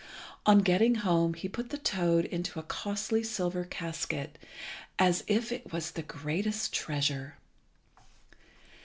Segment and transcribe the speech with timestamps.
[0.47, 4.39] On getting home he put the toad into a costly silver casket,
[4.97, 7.37] as if it was the greatest treasure.